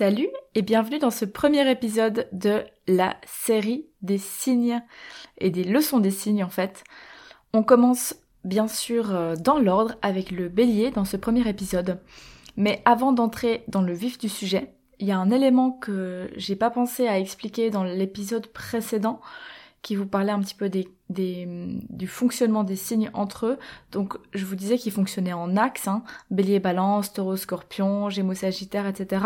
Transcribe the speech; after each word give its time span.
Salut 0.00 0.30
et 0.54 0.62
bienvenue 0.62 0.98
dans 0.98 1.10
ce 1.10 1.26
premier 1.26 1.70
épisode 1.70 2.26
de 2.32 2.64
la 2.88 3.18
série 3.26 3.84
des 4.00 4.16
signes 4.16 4.82
et 5.36 5.50
des 5.50 5.62
leçons 5.62 5.98
des 5.98 6.10
signes 6.10 6.42
en 6.42 6.48
fait. 6.48 6.84
On 7.52 7.62
commence 7.62 8.14
bien 8.42 8.66
sûr 8.66 9.14
euh, 9.14 9.36
dans 9.36 9.58
l'ordre 9.58 9.96
avec 10.00 10.30
le 10.30 10.48
bélier 10.48 10.90
dans 10.90 11.04
ce 11.04 11.18
premier 11.18 11.46
épisode. 11.46 12.00
Mais 12.56 12.80
avant 12.86 13.12
d'entrer 13.12 13.62
dans 13.68 13.82
le 13.82 13.92
vif 13.92 14.16
du 14.16 14.30
sujet, 14.30 14.72
il 15.00 15.06
y 15.06 15.12
a 15.12 15.18
un 15.18 15.30
élément 15.30 15.70
que 15.70 16.30
j'ai 16.34 16.56
pas 16.56 16.70
pensé 16.70 17.06
à 17.06 17.18
expliquer 17.18 17.68
dans 17.68 17.84
l'épisode 17.84 18.46
précédent 18.46 19.20
qui 19.82 19.96
vous 19.96 20.06
parlait 20.06 20.32
un 20.32 20.40
petit 20.40 20.54
peu 20.54 20.68
des, 20.68 20.88
du 21.08 22.06
fonctionnement 22.06 22.64
des 22.64 22.76
signes 22.76 23.10
entre 23.14 23.46
eux. 23.46 23.58
Donc 23.92 24.18
je 24.32 24.44
vous 24.44 24.56
disais 24.56 24.76
qu'ils 24.76 24.92
fonctionnaient 24.92 25.32
en 25.32 25.56
axe, 25.56 25.88
hein, 25.88 26.02
bélier 26.30 26.60
balance, 26.60 27.12
taureau 27.12 27.36
scorpion, 27.36 28.10
gémeaux 28.10 28.34
sagittaire, 28.34 28.86
etc. 28.86 29.24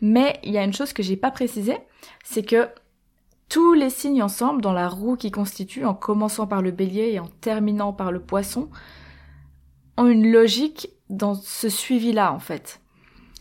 Mais 0.00 0.38
il 0.42 0.52
y 0.52 0.58
a 0.58 0.64
une 0.64 0.74
chose 0.74 0.92
que 0.92 1.02
j'ai 1.02 1.16
pas 1.16 1.30
précisé, 1.30 1.78
c'est 2.24 2.42
que 2.42 2.68
tous 3.48 3.74
les 3.74 3.90
signes 3.90 4.22
ensemble 4.22 4.60
dans 4.60 4.72
la 4.72 4.88
roue 4.88 5.16
qui 5.16 5.30
constitue, 5.30 5.84
en 5.84 5.94
commençant 5.94 6.46
par 6.46 6.62
le 6.62 6.72
bélier 6.72 7.12
et 7.12 7.20
en 7.20 7.28
terminant 7.40 7.92
par 7.92 8.12
le 8.12 8.20
poisson, 8.20 8.68
ont 9.96 10.06
une 10.06 10.30
logique 10.30 10.90
dans 11.08 11.34
ce 11.34 11.68
suivi-là 11.68 12.32
en 12.32 12.40
fait. 12.40 12.80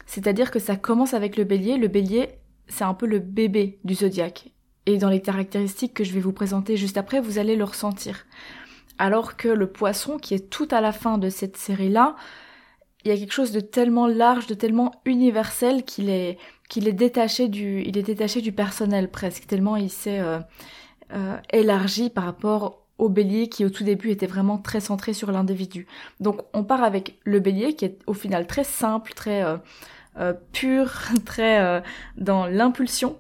C'est-à-dire 0.05 0.51
que 0.51 0.59
ça 0.59 0.75
commence 0.75 1.13
avec 1.13 1.35
le 1.35 1.43
bélier, 1.43 1.77
le 1.77 1.87
bélier 1.87 2.29
c'est 2.67 2.83
un 2.83 2.93
peu 2.93 3.05
le 3.05 3.19
bébé 3.19 3.79
du 3.83 3.93
zodiaque. 3.93 4.51
Et 4.85 4.97
dans 4.97 5.09
les 5.09 5.21
caractéristiques 5.21 5.93
que 5.93 6.03
je 6.03 6.13
vais 6.13 6.19
vous 6.19 6.33
présenter 6.33 6.77
juste 6.77 6.97
après, 6.97 7.19
vous 7.19 7.39
allez 7.39 7.55
le 7.55 7.63
ressentir. 7.63 8.25
Alors 8.97 9.35
que 9.35 9.47
le 9.47 9.67
poisson, 9.67 10.17
qui 10.17 10.33
est 10.33 10.49
tout 10.49 10.67
à 10.71 10.79
la 10.79 10.91
fin 10.91 11.17
de 11.17 11.29
cette 11.29 11.57
série-là, 11.57 12.15
il 13.05 13.09
y 13.09 13.11
a 13.11 13.17
quelque 13.17 13.33
chose 13.33 13.51
de 13.51 13.59
tellement 13.59 14.07
large, 14.07 14.47
de 14.47 14.55
tellement 14.55 14.91
universel 15.05 15.83
qu'il 15.83 16.09
est, 16.09 16.39
qu'il 16.69 16.87
est 16.87 16.93
détaché 16.93 17.47
du, 17.47 17.81
il 17.81 17.97
est 17.97 18.03
détaché 18.03 18.41
du 18.41 18.51
personnel 18.51 19.11
presque, 19.11 19.45
tellement 19.45 19.75
il 19.75 19.91
s'est 19.91 20.19
euh, 20.19 20.39
euh, 21.13 21.37
élargi 21.53 22.09
par 22.09 22.23
rapport 22.23 22.81
au 22.97 23.09
bélier 23.09 23.47
qui 23.47 23.63
au 23.63 23.69
tout 23.69 23.83
début 23.83 24.09
était 24.09 24.25
vraiment 24.25 24.57
très 24.57 24.79
centré 24.79 25.13
sur 25.13 25.31
l'individu. 25.31 25.85
Donc 26.19 26.41
on 26.53 26.63
part 26.63 26.83
avec 26.83 27.19
le 27.25 27.39
bélier 27.39 27.75
qui 27.75 27.85
est 27.85 27.99
au 28.07 28.13
final 28.13 28.47
très 28.47 28.63
simple, 28.63 29.13
très 29.13 29.43
euh, 30.17 30.33
pur, 30.51 30.91
très 31.25 31.83
dans 32.17 32.47
l'impulsion. 32.47 33.17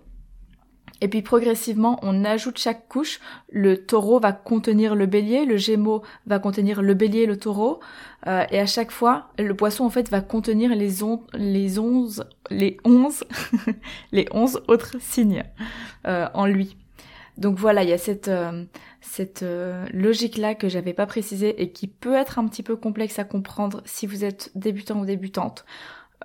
Et 1.01 1.07
puis 1.07 1.21
progressivement, 1.21 1.99
on 2.03 2.23
ajoute 2.23 2.57
chaque 2.57 2.87
couche. 2.87 3.19
Le 3.49 3.85
taureau 3.85 4.19
va 4.19 4.31
contenir 4.31 4.95
le 4.95 5.05
bélier, 5.05 5.45
le 5.45 5.57
gémeau 5.57 6.03
va 6.25 6.39
contenir 6.39 6.81
le 6.81 6.93
bélier 6.93 7.21
et 7.21 7.25
le 7.25 7.37
taureau. 7.37 7.79
Euh, 8.27 8.45
et 8.49 8.59
à 8.59 8.65
chaque 8.65 8.91
fois, 8.91 9.29
le 9.37 9.55
poisson 9.55 9.83
en 9.83 9.89
fait 9.89 10.09
va 10.09 10.21
contenir 10.21 10.73
les, 10.73 11.03
on 11.03 11.21
les 11.33 11.79
onze, 11.79 12.25
les 12.49 12.77
onze, 12.85 13.25
les 14.11 14.27
onze 14.31 14.61
autres 14.67 14.95
signes 14.99 15.43
euh, 16.07 16.27
en 16.33 16.45
lui. 16.45 16.77
Donc 17.37 17.57
voilà, 17.57 17.83
il 17.83 17.89
y 17.89 17.93
a 17.93 17.97
cette 17.97 18.29
euh, 18.29 18.63
cette 19.01 19.45
logique 19.93 20.37
là 20.37 20.55
que 20.55 20.67
j'avais 20.67 20.93
pas 20.93 21.05
précisée 21.05 21.61
et 21.61 21.71
qui 21.71 21.87
peut 21.87 22.15
être 22.15 22.39
un 22.39 22.47
petit 22.47 22.63
peu 22.63 22.75
complexe 22.75 23.19
à 23.19 23.23
comprendre 23.23 23.81
si 23.85 24.07
vous 24.07 24.23
êtes 24.23 24.51
débutant 24.55 24.99
ou 24.99 25.05
débutante. 25.05 25.65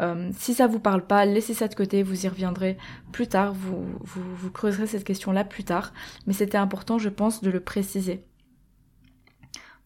Euh, 0.00 0.30
si 0.36 0.54
ça 0.54 0.66
vous 0.66 0.80
parle 0.80 1.06
pas, 1.06 1.24
laissez 1.24 1.54
ça 1.54 1.68
de 1.68 1.74
côté, 1.74 2.02
vous 2.02 2.24
y 2.24 2.28
reviendrez 2.28 2.78
plus 3.12 3.26
tard, 3.26 3.52
vous, 3.52 3.84
vous, 4.02 4.50
creuserez 4.50 4.86
cette 4.86 5.04
question-là 5.04 5.44
plus 5.44 5.64
tard, 5.64 5.92
mais 6.26 6.32
c'était 6.32 6.58
important, 6.58 6.98
je 6.98 7.08
pense, 7.08 7.42
de 7.42 7.50
le 7.50 7.60
préciser. 7.60 8.24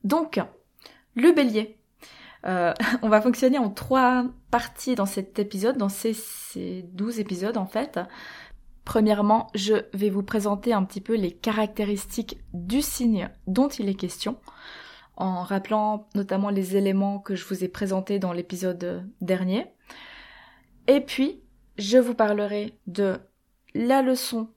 Donc, 0.05 0.41
le 1.15 1.33
bélier. 1.33 1.79
Euh, 2.47 2.73
on 3.03 3.09
va 3.09 3.21
fonctionner 3.21 3.59
en 3.59 3.71
trois 3.71 4.27
parties 4.51 4.95
dans 4.95 5.07
cet 5.07 5.39
épisode, 5.39 5.79
dans 5.79 5.89
ces, 5.89 6.13
ces 6.13 6.83
12 6.93 7.21
épisodes 7.21 7.57
en 7.57 7.67
fait. 7.67 7.99
Premièrement, 8.85 9.47
je 9.55 9.75
vais 9.95 10.11
vous 10.11 10.23
présenter 10.23 10.75
un 10.75 10.85
petit 10.85 11.01
peu 11.01 11.17
les 11.17 11.33
caractéristiques 11.33 12.39
du 12.53 12.83
signe 12.83 13.31
dont 13.47 13.69
il 13.69 13.89
est 13.89 13.95
question, 13.95 14.37
en 15.17 15.43
rappelant 15.43 16.07
notamment 16.15 16.51
les 16.51 16.77
éléments 16.77 17.19
que 17.19 17.35
je 17.35 17.47
vous 17.47 17.65
ai 17.65 17.69
présentés 17.69 18.19
dans 18.19 18.35
l'épisode 18.35 19.09
dernier. 19.23 19.74
Et 20.87 21.01
puis, 21.01 21.41
je 21.79 21.99
vous 21.99 22.15
parlerai 22.15 22.79
de 22.87 23.19
la 23.75 24.03
leçon 24.03 24.49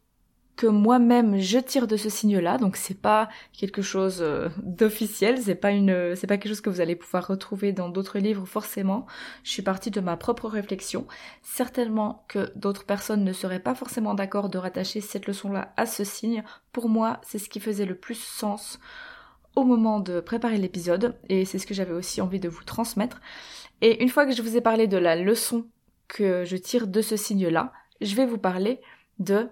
que 0.57 0.67
moi-même 0.67 1.38
je 1.38 1.59
tire 1.59 1.88
de 1.88 1.95
ce 1.95 2.09
signe-là, 2.09 2.57
donc 2.57 2.77
c'est 2.77 2.99
pas 2.99 3.29
quelque 3.53 3.83
chose 3.83 4.17
euh, 4.21 4.49
d'officiel, 4.63 5.38
c'est 5.38 5.55
pas 5.55 5.71
une, 5.71 6.15
c'est 6.15 6.25
pas 6.25 6.38
quelque 6.38 6.49
chose 6.49 6.61
que 6.61 6.71
vous 6.71 6.81
allez 6.81 6.95
pouvoir 6.95 7.27
retrouver 7.27 7.71
dans 7.71 7.89
d'autres 7.89 8.17
livres 8.17 8.45
forcément. 8.45 9.05
Je 9.43 9.51
suis 9.51 9.61
partie 9.61 9.91
de 9.91 10.01
ma 10.01 10.17
propre 10.17 10.49
réflexion. 10.49 11.05
Certainement 11.43 12.25
que 12.27 12.51
d'autres 12.55 12.85
personnes 12.85 13.23
ne 13.23 13.33
seraient 13.33 13.59
pas 13.59 13.75
forcément 13.75 14.15
d'accord 14.15 14.49
de 14.49 14.57
rattacher 14.57 14.99
cette 14.99 15.27
leçon-là 15.27 15.73
à 15.77 15.85
ce 15.85 16.03
signe. 16.03 16.44
Pour 16.73 16.89
moi, 16.89 17.21
c'est 17.23 17.39
ce 17.39 17.49
qui 17.49 17.59
faisait 17.59 17.85
le 17.85 17.95
plus 17.95 18.19
sens 18.19 18.79
au 19.55 19.63
moment 19.63 19.99
de 19.99 20.19
préparer 20.19 20.57
l'épisode, 20.57 21.15
et 21.29 21.45
c'est 21.45 21.59
ce 21.59 21.67
que 21.67 21.73
j'avais 21.73 21.94
aussi 21.94 22.19
envie 22.19 22.39
de 22.39 22.49
vous 22.49 22.63
transmettre. 22.63 23.21
Et 23.81 24.03
une 24.03 24.09
fois 24.09 24.25
que 24.25 24.31
je 24.31 24.41
vous 24.41 24.57
ai 24.57 24.61
parlé 24.61 24.88
de 24.88 24.97
la 24.97 25.15
leçon 25.15 25.67
que 26.07 26.45
je 26.45 26.57
tire 26.57 26.88
de 26.88 27.01
ce 27.01 27.16
signe-là, 27.18 27.73
je 28.01 28.16
vais 28.16 28.25
vous 28.25 28.38
parler 28.38 28.81
de 29.19 29.50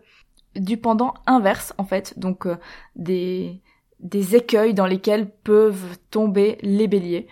du 0.55 0.77
pendant 0.77 1.13
inverse 1.25 1.73
en 1.77 1.85
fait, 1.85 2.17
donc 2.17 2.45
euh, 2.45 2.57
des 2.95 3.61
des 3.99 4.35
écueils 4.35 4.73
dans 4.73 4.85
lesquels 4.85 5.29
peuvent 5.29 5.97
tomber 6.11 6.57
les 6.61 6.87
béliers. 6.87 7.27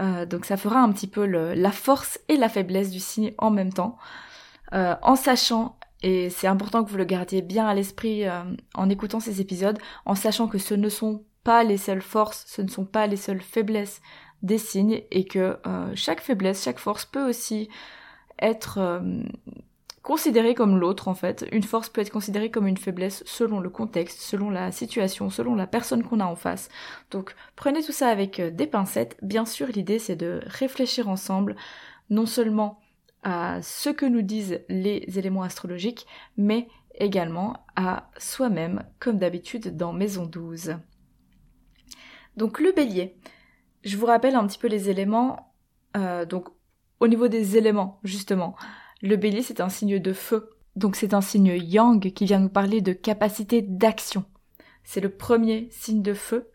Euh, 0.00 0.26
donc 0.26 0.44
ça 0.44 0.56
fera 0.56 0.80
un 0.80 0.92
petit 0.92 1.06
peu 1.06 1.24
la 1.24 1.70
force 1.70 2.18
et 2.28 2.36
la 2.36 2.48
faiblesse 2.48 2.90
du 2.90 3.00
signe 3.00 3.32
en 3.38 3.50
même 3.50 3.72
temps, 3.72 3.98
euh, 4.72 4.94
en 5.02 5.16
sachant 5.16 5.76
et 6.02 6.30
c'est 6.30 6.48
important 6.48 6.82
que 6.82 6.90
vous 6.90 6.96
le 6.96 7.04
gardiez 7.04 7.42
bien 7.42 7.66
à 7.66 7.74
l'esprit 7.74 8.24
en 8.74 8.90
écoutant 8.90 9.20
ces 9.20 9.40
épisodes, 9.40 9.78
en 10.04 10.16
sachant 10.16 10.48
que 10.48 10.58
ce 10.58 10.74
ne 10.74 10.88
sont 10.88 11.24
pas 11.44 11.62
les 11.62 11.76
seules 11.76 12.02
forces, 12.02 12.44
ce 12.48 12.60
ne 12.60 12.66
sont 12.66 12.84
pas 12.84 13.06
les 13.06 13.16
seules 13.16 13.40
faiblesses 13.40 14.02
des 14.42 14.58
signes 14.58 15.02
et 15.12 15.24
que 15.24 15.58
chaque 15.94 16.20
faiblesse, 16.20 16.64
chaque 16.64 16.80
force 16.80 17.04
peut 17.04 17.28
aussi 17.28 17.68
être 18.42 18.78
euh, 18.78 19.22
considéré 20.02 20.54
comme 20.54 20.78
l'autre 20.78 21.08
en 21.08 21.14
fait. 21.14 21.46
Une 21.52 21.62
force 21.62 21.88
peut 21.88 22.00
être 22.00 22.10
considérée 22.10 22.50
comme 22.50 22.66
une 22.66 22.76
faiblesse 22.76 23.22
selon 23.26 23.60
le 23.60 23.70
contexte, 23.70 24.20
selon 24.20 24.50
la 24.50 24.72
situation, 24.72 25.30
selon 25.30 25.54
la 25.54 25.66
personne 25.66 26.02
qu'on 26.02 26.20
a 26.20 26.26
en 26.26 26.36
face. 26.36 26.68
Donc 27.10 27.34
prenez 27.56 27.82
tout 27.82 27.92
ça 27.92 28.08
avec 28.08 28.40
euh, 28.40 28.50
des 28.50 28.66
pincettes. 28.66 29.16
Bien 29.22 29.44
sûr, 29.44 29.68
l'idée 29.68 29.98
c'est 29.98 30.16
de 30.16 30.40
réfléchir 30.46 31.08
ensemble, 31.08 31.56
non 32.10 32.26
seulement 32.26 32.78
à 33.22 33.62
ce 33.62 33.88
que 33.88 34.06
nous 34.06 34.22
disent 34.22 34.60
les 34.68 35.04
éléments 35.16 35.44
astrologiques, 35.44 36.06
mais 36.36 36.66
également 36.96 37.64
à 37.76 38.10
soi-même, 38.18 38.84
comme 38.98 39.18
d'habitude 39.18 39.76
dans 39.76 39.92
Maison 39.92 40.26
12. 40.26 40.76
Donc 42.36 42.60
le 42.60 42.72
bélier. 42.72 43.16
Je 43.84 43.96
vous 43.96 44.06
rappelle 44.06 44.34
un 44.34 44.46
petit 44.46 44.58
peu 44.58 44.68
les 44.68 44.90
éléments. 44.90 45.54
Euh, 45.96 46.24
donc 46.24 46.48
au 47.02 47.08
niveau 47.08 47.26
des 47.26 47.56
éléments, 47.56 47.98
justement, 48.04 48.54
le 49.00 49.16
bélier 49.16 49.42
c'est 49.42 49.60
un 49.60 49.68
signe 49.68 49.98
de 49.98 50.12
feu. 50.12 50.50
Donc 50.76 50.94
c'est 50.94 51.14
un 51.14 51.20
signe 51.20 51.56
yang 51.60 52.12
qui 52.12 52.24
vient 52.26 52.38
nous 52.38 52.48
parler 52.48 52.80
de 52.80 52.92
capacité 52.92 53.60
d'action. 53.60 54.24
C'est 54.84 55.00
le 55.00 55.08
premier 55.08 55.66
signe 55.72 56.02
de 56.02 56.14
feu. 56.14 56.48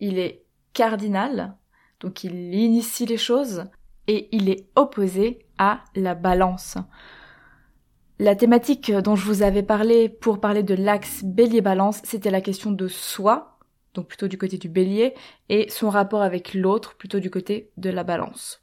Il 0.00 0.18
est 0.18 0.46
cardinal, 0.72 1.54
donc 2.00 2.24
il 2.24 2.54
initie 2.54 3.04
les 3.04 3.18
choses, 3.18 3.64
et 4.06 4.34
il 4.34 4.48
est 4.48 4.70
opposé 4.74 5.44
à 5.58 5.84
la 5.94 6.14
balance. 6.14 6.78
La 8.18 8.34
thématique 8.34 8.90
dont 8.90 9.16
je 9.16 9.26
vous 9.26 9.42
avais 9.42 9.62
parlé 9.62 10.08
pour 10.08 10.40
parler 10.40 10.62
de 10.62 10.74
l'axe 10.74 11.24
bélier-balance, 11.24 12.00
c'était 12.04 12.30
la 12.30 12.40
question 12.40 12.72
de 12.72 12.88
soi, 12.88 13.58
donc 13.92 14.08
plutôt 14.08 14.28
du 14.28 14.38
côté 14.38 14.56
du 14.56 14.70
bélier, 14.70 15.12
et 15.50 15.68
son 15.68 15.90
rapport 15.90 16.22
avec 16.22 16.54
l'autre, 16.54 16.96
plutôt 16.96 17.20
du 17.20 17.30
côté 17.30 17.70
de 17.76 17.90
la 17.90 18.02
balance. 18.02 18.62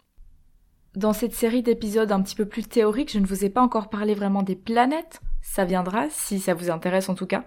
Dans 0.98 1.14
cette 1.14 1.36
série 1.36 1.62
d'épisodes 1.62 2.12
un 2.12 2.24
petit 2.24 2.34
peu 2.34 2.48
plus 2.48 2.64
théoriques, 2.68 3.12
je 3.12 3.20
ne 3.20 3.28
vous 3.28 3.46
ai 3.46 3.52
pas 3.52 3.62
encore 3.62 3.92
parlé 3.92 4.16
vraiment 4.16 4.42
des 4.42 4.56
planètes. 4.56 5.22
Ça 5.44 5.64
viendra, 5.64 6.10
si 6.10 6.40
ça 6.40 6.56
vous 6.56 6.72
intéresse 6.72 7.08
en 7.08 7.14
tout 7.14 7.28
cas. 7.28 7.44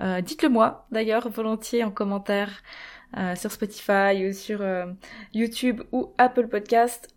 Euh, 0.00 0.20
dites-le 0.20 0.48
moi, 0.48 0.88
d'ailleurs, 0.90 1.28
volontiers 1.28 1.84
en 1.84 1.92
commentaire 1.92 2.50
euh, 3.16 3.36
sur 3.36 3.52
Spotify 3.52 4.26
ou 4.28 4.32
sur 4.32 4.62
euh, 4.62 4.86
YouTube 5.32 5.80
ou 5.92 6.12
Apple 6.18 6.48
Podcast. 6.48 7.14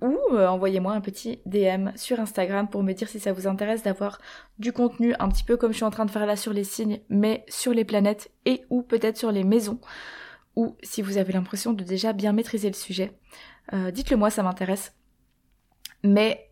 ou 0.00 0.16
envoyez-moi 0.36 0.92
un 0.92 1.00
petit 1.00 1.40
DM 1.44 1.88
sur 1.96 2.20
Instagram 2.20 2.68
pour 2.68 2.84
me 2.84 2.92
dire 2.92 3.08
si 3.08 3.18
ça 3.18 3.32
vous 3.32 3.48
intéresse 3.48 3.82
d'avoir 3.82 4.20
du 4.60 4.72
contenu 4.72 5.12
un 5.18 5.28
petit 5.28 5.42
peu 5.42 5.56
comme 5.56 5.72
je 5.72 5.78
suis 5.78 5.84
en 5.84 5.90
train 5.90 6.04
de 6.04 6.12
faire 6.12 6.26
là 6.26 6.36
sur 6.36 6.52
les 6.52 6.62
signes, 6.62 7.00
mais 7.08 7.44
sur 7.48 7.72
les 7.72 7.84
planètes 7.84 8.30
et 8.44 8.62
ou 8.70 8.82
peut-être 8.82 9.16
sur 9.16 9.32
les 9.32 9.42
maisons, 9.42 9.80
ou 10.54 10.76
si 10.84 11.02
vous 11.02 11.18
avez 11.18 11.32
l'impression 11.32 11.72
de 11.72 11.82
déjà 11.82 12.12
bien 12.12 12.32
maîtriser 12.32 12.68
le 12.68 12.76
sujet. 12.76 13.18
Dites-le 13.90 14.16
moi, 14.16 14.30
ça 14.30 14.44
m'intéresse. 14.44 14.92
Mais 16.02 16.50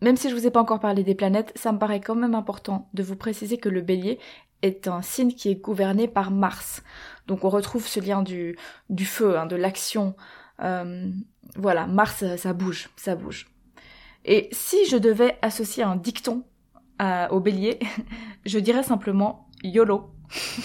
même 0.00 0.16
si 0.16 0.30
je 0.30 0.34
vous 0.34 0.46
ai 0.46 0.50
pas 0.50 0.60
encore 0.60 0.80
parlé 0.80 1.02
des 1.04 1.14
planètes, 1.14 1.52
ça 1.54 1.72
me 1.72 1.78
paraît 1.78 2.00
quand 2.00 2.14
même 2.14 2.34
important 2.34 2.88
de 2.94 3.02
vous 3.02 3.16
préciser 3.16 3.58
que 3.58 3.68
le 3.68 3.80
bélier 3.80 4.18
est 4.62 4.88
un 4.88 5.02
signe 5.02 5.32
qui 5.32 5.50
est 5.50 5.56
gouverné 5.56 6.08
par 6.08 6.30
Mars. 6.30 6.82
Donc 7.26 7.44
on 7.44 7.48
retrouve 7.48 7.86
ce 7.86 8.00
lien 8.00 8.22
du, 8.22 8.56
du 8.90 9.04
feu, 9.06 9.38
hein, 9.38 9.46
de 9.46 9.56
l'action, 9.56 10.14
euh, 10.62 11.10
voilà, 11.56 11.86
Mars, 11.86 12.24
ça 12.36 12.52
bouge, 12.52 12.90
ça 12.96 13.14
bouge. 13.14 13.48
Et 14.24 14.48
si 14.52 14.86
je 14.86 14.96
devais 14.96 15.38
associer 15.42 15.82
un 15.82 15.96
dicton 15.96 16.44
au 17.30 17.40
bélier, 17.40 17.78
je 18.46 18.58
dirais 18.58 18.82
simplement 18.82 19.48
YOLO. 19.62 20.10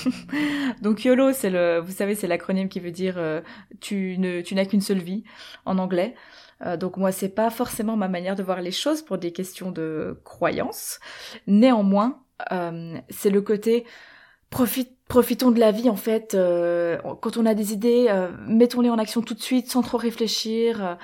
Donc 0.81 1.06
YOLO, 1.06 1.33
c'est 1.33 1.50
le, 1.50 1.79
vous 1.79 1.91
savez, 1.91 2.15
c'est 2.15 2.27
l'acronyme 2.27 2.69
qui 2.69 2.79
veut 2.79 2.91
dire 2.91 3.15
euh, 3.17 3.41
tu 3.79 4.17
ne, 4.17 4.41
tu 4.41 4.56
n'as 4.56 4.65
qu'une 4.65 4.81
seule 4.81 5.00
vie 5.00 5.24
en 5.65 5.77
anglais. 5.77 6.15
Euh, 6.66 6.78
donc 6.78 6.98
moi, 6.98 7.12
c'est 7.12 7.30
pas 7.30 7.50
forcément 7.50 7.98
ma 7.98 8.08
manière 8.08 8.36
de 8.36 8.44
voir 8.44 8.62
les 8.62 8.72
choses 8.72 9.02
pour 9.02 9.18
des 9.18 9.31
questions 9.31 9.72
de 9.72 10.19
croyance. 10.24 11.00
Néanmoins, 11.48 12.24
c'est 13.10 13.30
le 13.30 13.42
côté 13.42 13.86
profitons 14.52 15.52
de 15.52 15.60
la 15.60 15.72
vie 15.72 15.90
en 15.90 15.96
fait. 15.96 16.36
Euh, 16.36 16.98
quand 17.22 17.38
on 17.38 17.46
a 17.46 17.54
des 17.54 17.74
idées, 17.74 18.08
euh, 18.10 18.30
mettons-les 18.48 18.90
en 18.90 18.98
action 18.98 19.22
tout 19.22 19.34
de 19.34 19.42
suite 19.42 19.72
sans 19.72 19.81
trop 19.81 19.98
réfléchir. 19.98 20.98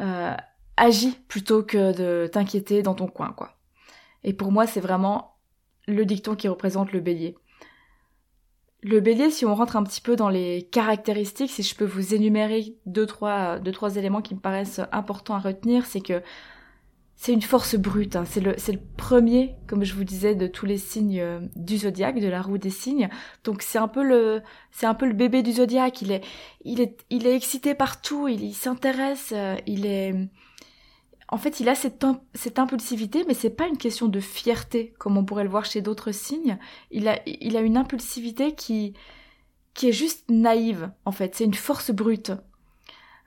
Euh, 0.00 0.34
agis 0.76 1.18
plutôt 1.28 1.62
que 1.62 1.96
de 1.96 2.26
t'inquiéter 2.26 2.82
dans 2.82 2.94
ton 2.94 3.06
coin 3.06 3.32
quoi. 3.36 3.52
Et 4.24 4.32
pour 4.32 4.50
moi 4.50 4.66
c'est 4.66 4.80
vraiment 4.80 5.36
le 5.86 6.04
dicton 6.04 6.34
qui 6.34 6.48
représente 6.48 6.92
le 6.92 7.00
bélier. 7.00 7.36
Le 8.86 9.00
bélier, 9.00 9.30
si 9.30 9.46
on 9.46 9.54
rentre 9.54 9.76
un 9.76 9.82
petit 9.82 10.02
peu 10.02 10.14
dans 10.14 10.28
les 10.28 10.68
caractéristiques, 10.70 11.50
si 11.50 11.62
je 11.62 11.74
peux 11.74 11.86
vous 11.86 12.14
énumérer 12.14 12.74
deux 12.84 13.06
trois 13.06 13.58
deux 13.58 13.72
trois 13.72 13.96
éléments 13.96 14.20
qui 14.20 14.34
me 14.34 14.40
paraissent 14.40 14.82
importants 14.92 15.36
à 15.36 15.38
retenir, 15.38 15.86
c'est 15.86 16.02
que 16.02 16.20
c'est 17.16 17.32
une 17.32 17.40
force 17.40 17.76
brute. 17.76 18.14
Hein. 18.14 18.24
C'est 18.26 18.40
le, 18.40 18.52
le 18.52 18.78
premier, 18.98 19.54
comme 19.68 19.84
je 19.84 19.94
vous 19.94 20.04
disais, 20.04 20.34
de 20.34 20.46
tous 20.46 20.66
les 20.66 20.76
signes 20.76 21.20
euh, 21.20 21.40
du 21.56 21.78
zodiaque, 21.78 22.20
de 22.20 22.28
la 22.28 22.42
roue 22.42 22.58
des 22.58 22.68
signes. 22.68 23.08
Donc 23.42 23.62
c'est 23.62 23.78
un 23.78 23.88
peu 23.88 24.02
le, 24.02 24.42
c'est 24.70 24.84
un 24.84 24.94
peu 24.94 25.06
le 25.06 25.14
bébé 25.14 25.42
du 25.42 25.52
zodiaque. 25.52 26.02
Il 26.02 26.12
est, 26.12 26.22
il 26.64 26.82
est, 26.82 27.06
il 27.08 27.26
est 27.26 27.34
excité 27.34 27.74
partout. 27.74 28.28
Il, 28.28 28.42
il 28.42 28.52
s'intéresse. 28.52 29.32
Euh, 29.34 29.56
il 29.66 29.86
est, 29.86 30.14
en 31.28 31.38
fait, 31.38 31.60
il 31.60 31.68
a 31.68 31.74
cette, 31.74 32.04
impulsivité, 32.58 33.24
mais 33.26 33.34
c'est 33.34 33.50
pas 33.50 33.66
une 33.66 33.78
question 33.78 34.08
de 34.08 34.20
fierté 34.20 34.94
comme 34.98 35.16
on 35.16 35.24
pourrait 35.24 35.44
le 35.44 35.50
voir 35.50 35.64
chez 35.64 35.80
d'autres 35.80 36.12
signes. 36.12 36.58
Il 36.90 37.08
a, 37.08 37.60
une 37.60 37.76
impulsivité 37.76 38.54
qui, 38.54 38.94
qui 39.72 39.88
est 39.88 39.92
juste 39.92 40.30
naïve. 40.30 40.90
En 41.04 41.12
fait, 41.12 41.34
c'est 41.34 41.44
une 41.44 41.54
force 41.54 41.90
brute. 41.90 42.32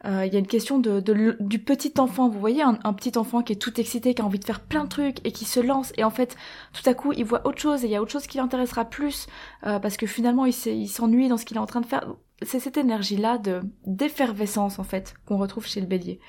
Euh, 0.05 0.25
il 0.25 0.31
y 0.31 0.35
a 0.35 0.39
une 0.39 0.47
question 0.47 0.77
de, 0.77 0.99
du 1.39 1.59
petit 1.59 1.93
enfant. 1.97 2.29
Vous 2.29 2.39
voyez 2.39 2.61
un, 2.61 2.75
petit 2.93 3.17
enfant 3.17 3.41
qui 3.41 3.53
est 3.53 3.57
tout 3.57 3.79
excité, 3.79 4.13
qui 4.13 4.21
a 4.21 4.25
envie 4.25 4.39
de 4.39 4.45
faire 4.45 4.61
plein 4.61 4.83
de 4.83 4.89
trucs 4.89 5.25
et 5.25 5.31
qui 5.31 5.45
se 5.45 5.59
lance. 5.59 5.91
Et 5.97 6.03
en 6.03 6.11
fait, 6.11 6.37
tout 6.73 6.87
à 6.87 6.93
coup, 6.93 7.13
il 7.13 7.25
voit 7.25 7.45
autre 7.47 7.59
chose 7.59 7.83
et 7.83 7.87
il 7.87 7.91
y 7.91 7.95
a 7.95 8.01
autre 8.01 8.11
chose 8.11 8.27
qui 8.27 8.37
l'intéressera 8.37 8.85
plus 8.85 9.27
euh, 9.65 9.79
parce 9.79 9.97
que 9.97 10.05
finalement, 10.05 10.45
il 10.45 10.53
s'ennuie 10.87 11.29
dans 11.29 11.37
ce 11.37 11.45
qu'il 11.45 11.57
est 11.57 11.61
en 11.61 11.65
train 11.65 11.81
de 11.81 11.87
faire. 11.87 12.05
C'est 12.43 12.59
cette 12.59 12.77
énergie-là 12.77 13.39
de 13.39 13.61
d'effervescence 13.87 14.77
en 14.77 14.83
fait 14.83 15.15
qu'on 15.25 15.37
retrouve 15.37 15.65
chez 15.65 15.81
le 15.81 15.87
Bélier. 15.87 16.19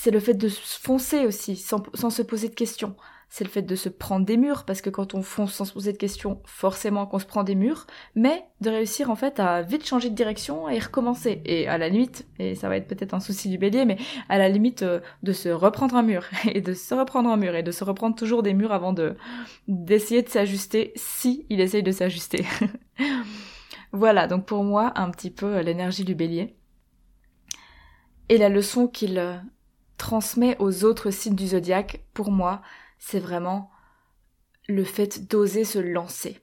C'est 0.00 0.12
le 0.12 0.20
fait 0.20 0.34
de 0.34 0.48
foncer 0.48 1.26
aussi 1.26 1.56
sans, 1.56 1.82
sans 1.94 2.10
se 2.10 2.22
poser 2.22 2.48
de 2.48 2.54
questions 2.54 2.94
c'est 3.30 3.44
le 3.44 3.50
fait 3.50 3.62
de 3.62 3.76
se 3.76 3.88
prendre 3.88 4.24
des 4.24 4.36
murs, 4.36 4.64
parce 4.64 4.80
que 4.80 4.88
quand 4.88 5.14
on 5.14 5.22
fonce 5.22 5.52
sans 5.52 5.66
se 5.66 5.72
poser 5.72 5.92
de 5.92 5.98
questions, 5.98 6.40
forcément 6.46 7.06
qu'on 7.06 7.18
se 7.18 7.26
prend 7.26 7.44
des 7.44 7.54
murs, 7.54 7.86
mais 8.14 8.44
de 8.60 8.70
réussir 8.70 9.10
en 9.10 9.16
fait 9.16 9.38
à 9.38 9.60
vite 9.60 9.86
changer 9.86 10.08
de 10.08 10.14
direction 10.14 10.68
et 10.68 10.78
recommencer. 10.78 11.42
Et 11.44 11.68
à 11.68 11.76
la 11.76 11.88
limite, 11.90 12.26
et 12.38 12.54
ça 12.54 12.68
va 12.68 12.76
être 12.76 12.88
peut-être 12.88 13.12
un 13.12 13.20
souci 13.20 13.50
du 13.50 13.58
bélier, 13.58 13.84
mais 13.84 13.98
à 14.28 14.38
la 14.38 14.48
limite 14.48 14.82
euh, 14.82 15.00
de 15.22 15.32
se 15.32 15.50
reprendre 15.50 15.94
un 15.94 16.02
mur, 16.02 16.24
et 16.54 16.62
de 16.62 16.72
se 16.72 16.94
reprendre 16.94 17.28
un 17.28 17.36
mur, 17.36 17.54
et 17.54 17.62
de 17.62 17.70
se 17.70 17.84
reprendre 17.84 18.16
toujours 18.16 18.42
des 18.42 18.54
murs 18.54 18.72
avant 18.72 18.92
de 18.92 19.16
d'essayer 19.68 20.22
de 20.22 20.28
s'ajuster, 20.28 20.92
si 20.96 21.46
il 21.50 21.60
essaye 21.60 21.82
de 21.82 21.92
s'ajuster. 21.92 22.46
voilà, 23.92 24.26
donc 24.26 24.46
pour 24.46 24.64
moi, 24.64 24.92
un 24.96 25.10
petit 25.10 25.30
peu 25.30 25.56
euh, 25.56 25.62
l'énergie 25.62 26.04
du 26.04 26.14
bélier. 26.14 26.54
Et 28.30 28.38
la 28.38 28.48
leçon 28.48 28.88
qu'il 28.88 29.18
euh, 29.18 29.36
transmet 29.98 30.56
aux 30.58 30.84
autres 30.84 31.10
signes 31.10 31.34
du 31.34 31.48
zodiaque, 31.48 32.02
pour 32.14 32.30
moi, 32.30 32.62
c'est 32.98 33.18
vraiment 33.18 33.70
le 34.68 34.84
fait 34.84 35.28
d'oser 35.28 35.64
se 35.64 35.78
lancer. 35.78 36.40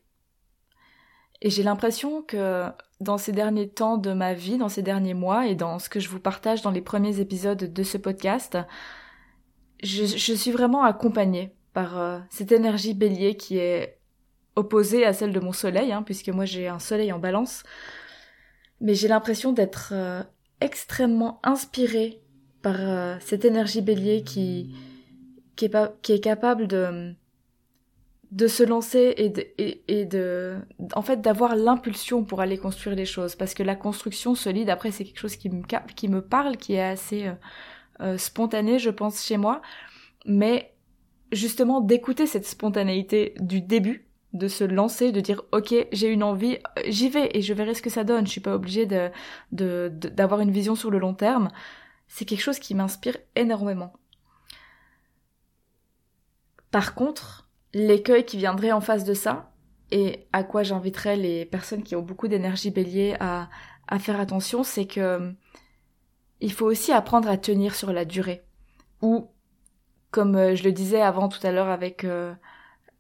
Et 1.42 1.50
j'ai 1.50 1.64
l'impression 1.64 2.22
que 2.22 2.66
dans 3.02 3.18
ces 3.18 3.32
derniers 3.32 3.70
temps 3.70 3.98
de 3.98 4.14
ma 4.14 4.34
vie, 4.34 4.58
dans 4.58 4.70
ces 4.70 4.82
derniers 4.82 5.14
mois 5.14 5.48
et 5.48 5.56
dans 5.56 5.80
ce 5.80 5.90
que 5.90 6.00
je 6.00 6.10
vous 6.10 6.20
partage 6.20 6.62
dans 6.62 6.72
les 6.72 6.82
premiers 6.82 7.20
épisodes 7.20 7.72
de 7.72 7.84
ce 7.84 7.98
podcast, 7.98 8.58
je, 9.84 10.06
suis 10.06 10.52
vraiment 10.52 10.84
accompagnée 10.84 11.54
par 11.74 12.00
euh, 12.00 12.20
cette 12.30 12.52
énergie 12.52 12.94
bélier 12.94 13.36
qui 13.36 13.58
est 13.58 14.00
opposée 14.56 15.06
à 15.06 15.14
celle 15.14 15.34
de 15.34 15.40
mon 15.40 15.52
soleil, 15.52 15.92
hein, 15.92 16.02
puisque 16.02 16.30
moi 16.30 16.46
j'ai 16.46 16.68
un 16.68 16.80
soleil 16.80 17.12
en 17.12 17.20
balance. 17.20 17.64
Mais 18.80 18.96
j'ai 18.96 19.10
l'impression 19.10 19.52
d'être 19.52 19.90
euh, 19.92 20.24
extrêmement 20.62 21.40
inspirée 21.44 22.25
par 22.66 22.78
euh, 22.80 23.16
cette 23.20 23.46
énergie 23.46 23.82
bélier 23.82 24.24
qui, 24.24 24.74
qui 25.56 25.66
est, 25.66 26.20
capable 26.20 26.66
de, 26.66 27.14
de 28.32 28.48
se 28.48 28.64
lancer 28.64 29.14
et, 29.88 30.06
de 30.06 30.56
en 30.96 31.04
fait 31.04 31.22
d'avoir 31.22 31.56
l'impulsion 31.56 32.24
pour 32.24 32.42
aller 32.42 32.58
construire 32.58 32.96
les 32.96 33.06
choses. 33.06 33.36
Parce 33.36 33.54
que 33.54 33.62
la 33.62 33.76
construction 33.76 34.34
solide 34.34 34.72
après 34.72 34.90
c'est 34.90 35.06
quelque 35.06 35.20
chose 35.20 35.36
qui 35.36 35.52
me 35.52 35.62
qui 35.96 36.08
me 36.08 36.24
parle 36.24 36.58
qui 36.58 36.74
est 36.74 36.82
assez 36.82 37.28
euh, 37.28 37.34
euh, 38.02 38.18
spontané 38.18 38.80
je 38.80 38.90
pense 38.90 39.24
chez 39.24 39.38
moi. 39.38 39.62
Mais 40.26 40.74
justement 41.32 41.82
d'écouter 41.82 42.26
cette 42.26 42.48
spontanéité 42.48 43.36
du 43.40 43.62
début 43.62 44.08
de 44.34 44.48
se 44.48 44.64
lancer 44.64 45.12
de 45.12 45.22
dire 45.22 45.44
ok 45.52 45.72
j'ai 45.92 46.08
une 46.08 46.24
envie 46.24 46.58
j'y 46.88 47.10
vais 47.10 47.30
et 47.36 47.44
je 47.44 47.54
verrai 47.54 47.76
ce 47.76 47.84
que 47.84 47.92
ça 47.92 48.04
donne. 48.04 48.26
Je 48.26 48.32
suis 48.32 48.42
pas 48.42 48.56
obligée 48.56 48.88
de 48.88 49.12
d'avoir 49.52 50.40
une 50.40 50.52
vision 50.52 50.74
sur 50.74 50.90
le 50.90 50.98
long 50.98 51.14
terme 51.14 51.50
c'est 52.08 52.26
quelque 52.26 52.42
chose 52.42 52.60
qui 52.60 52.76
m'inspire 52.76 53.18
énormément 53.36 53.94
par 56.76 56.94
contre, 56.94 57.48
l'écueil 57.74 58.26
qui 58.26 58.36
viendrait 58.36 58.74
en 58.74 58.82
face 58.82 59.06
de 59.06 59.14
ça, 59.14 59.50
et 59.92 60.28
à 60.34 60.44
quoi 60.44 60.64
j'inviterais 60.64 61.16
les 61.16 61.46
personnes 61.46 61.84
qui 61.84 61.96
ont 61.96 62.02
beaucoup 62.02 62.28
d'énergie 62.28 62.70
bélier 62.70 63.16
à, 63.22 63.48
faire 63.98 64.20
attention, 64.20 64.62
c'est 64.62 64.86
que 64.86 65.34
il 66.42 66.52
faut 66.52 66.66
aussi 66.66 66.92
apprendre 66.92 67.30
à 67.30 67.38
tenir 67.38 67.76
sur 67.76 67.94
la 67.94 68.04
durée. 68.04 68.44
Ou, 69.02 69.30
comme 70.12 70.36
euh, 70.36 70.54
je 70.54 70.66
le 70.66 70.74
disais 70.74 71.00
avant 71.00 71.30
tout 71.30 71.40
à 71.48 71.54
l'heure 71.54 71.70
avec 71.70 72.04
euh, 72.04 72.34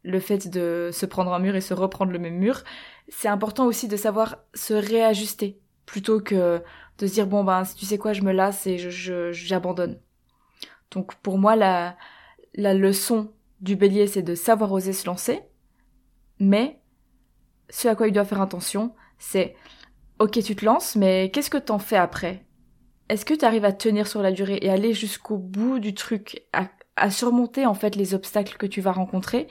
le 0.04 0.22
fait 0.22 0.48
de 0.48 0.90
se 0.94 1.06
prendre 1.06 1.34
un 1.34 1.40
mur 1.40 1.58
et 1.58 1.60
se 1.60 1.74
reprendre 1.74 2.14
le 2.14 2.20
même 2.20 2.38
mur, 2.38 2.64
c'est 3.10 3.28
important 3.28 3.66
aussi 3.66 3.90
de 3.90 3.98
savoir 3.98 4.38
se 4.54 4.74
réajuster 4.74 5.60
plutôt 5.86 6.22
que 6.22 6.64
de 6.98 7.08
se 7.08 7.14
dire 7.14 7.28
bon 7.28 7.44
ben 7.44 7.64
tu 7.78 7.86
sais 7.86 7.98
quoi 7.98 8.14
je 8.14 8.22
me 8.22 8.32
lasse 8.32 8.68
et 8.68 8.78
je 8.78 9.32
j'abandonne. 9.32 10.00
Donc 10.92 11.16
pour 11.16 11.38
moi 11.38 11.56
la 11.56 11.98
la 12.56 12.74
leçon 12.74 13.32
du 13.62 13.75
bélier, 13.75 14.08
c'est 14.08 14.22
de 14.22 14.36
savoir 14.36 14.72
oser 14.72 14.94
se 14.94 15.06
lancer, 15.06 15.42
mais 16.40 16.80
ce 17.70 17.88
à 17.88 17.96
quoi 17.96 18.08
il 18.08 18.14
doit 18.14 18.25
faire 18.25 18.42
attention, 18.42 18.94
c'est 19.18 19.56
ok, 20.20 20.42
tu 20.44 20.56
te 20.56 20.66
lances, 20.66 20.96
mais 20.96 21.32
qu'est-ce 21.32 21.50
que 21.50 21.58
t'en 21.58 21.80
fais 21.80 21.98
après? 21.98 22.46
Est-ce 23.10 23.25
que 23.25 23.34
tu 23.34 23.46
arrives 23.46 23.66
à 23.66 23.74
tenir 23.74 24.08
sur 24.08 24.22
la 24.22 24.32
durée 24.32 24.60
et 24.62 24.70
aller 24.70 24.94
jusqu'au 24.94 25.38
bout 25.38 25.80
du 25.80 25.94
truc, 25.94 26.44
à, 26.54 27.10
surmonter 27.10 27.66
en 27.66 27.74
fait 27.74 27.96
les 27.96 28.14
obstacles 28.14 28.58
que 28.58 28.66
tu 28.66 28.82
vas 28.82 28.92
rencontrer? 28.92 29.48